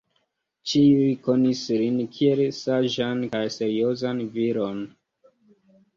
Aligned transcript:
Ĉiuj 0.69 1.09
konis 1.27 1.61
lin 1.81 2.01
kiel 2.17 2.43
saĝan 2.61 3.21
kaj 3.35 3.45
seriozan 3.59 4.25
viron. 4.39 4.85